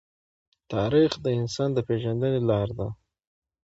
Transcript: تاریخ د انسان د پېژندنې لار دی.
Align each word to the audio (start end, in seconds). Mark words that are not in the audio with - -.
تاریخ 0.73 1.11
د 1.21 1.27
انسان 1.39 1.69
د 1.73 1.79
پېژندنې 1.87 2.39
لار 2.49 2.69
دی. 2.77 2.89